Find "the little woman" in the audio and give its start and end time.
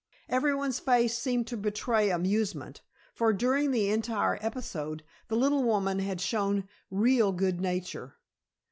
5.27-5.99